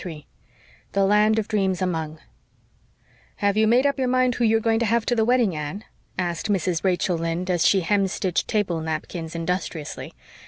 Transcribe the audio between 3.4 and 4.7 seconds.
you made up your mind who you're